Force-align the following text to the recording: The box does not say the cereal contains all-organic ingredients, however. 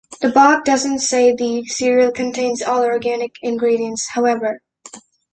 The 0.19 0.29
box 0.29 0.63
does 0.65 0.83
not 0.83 0.99
say 0.99 1.31
the 1.35 1.63
cereal 1.67 2.11
contains 2.11 2.63
all-organic 2.63 3.33
ingredients, 3.43 4.07
however. 4.09 4.59